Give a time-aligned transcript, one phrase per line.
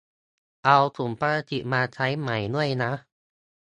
[0.65, 2.91] เอาถุงพลาสติกมาใช้ใหม่ด้วยนะ